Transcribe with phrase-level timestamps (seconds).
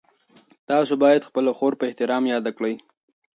[0.69, 2.75] تاسو باید خپله خور په احترام یاده کړئ.